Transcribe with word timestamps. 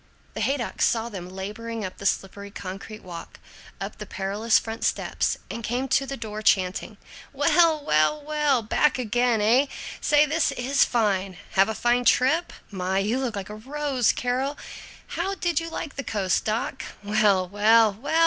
The 0.33 0.41
Haydocks 0.41 0.85
saw 0.85 1.09
them 1.09 1.29
laboring 1.29 1.85
up 1.85 1.97
the 1.99 2.07
slippery 2.07 2.49
concrete 2.49 3.03
walk, 3.03 3.39
up 3.79 3.99
the 3.99 4.07
perilous 4.07 4.57
front 4.57 4.83
steps, 4.83 5.37
and 5.47 5.63
came 5.63 5.87
to 5.89 6.07
the 6.07 6.17
door 6.17 6.41
chanting: 6.41 6.97
"Well, 7.33 7.85
well, 7.85 8.19
well, 8.19 8.63
back 8.63 8.97
again, 8.97 9.41
eh? 9.41 9.67
Say, 10.01 10.25
this 10.25 10.51
is 10.53 10.83
fine! 10.83 11.37
Have 11.51 11.69
a 11.69 11.75
fine 11.75 12.05
trip? 12.05 12.51
My, 12.71 12.97
you 12.97 13.19
look 13.19 13.35
like 13.35 13.51
a 13.51 13.53
rose, 13.55 14.11
Carol. 14.11 14.57
How 15.05 15.35
did 15.35 15.59
you 15.59 15.69
like 15.69 15.97
the 15.97 16.03
coast, 16.03 16.45
doc? 16.45 16.81
Well, 17.03 17.47
well, 17.47 17.93
well! 17.93 18.11